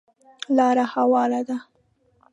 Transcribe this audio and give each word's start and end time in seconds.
لاره 0.55 0.85
هواره 0.93 1.41
ده. 1.47 1.57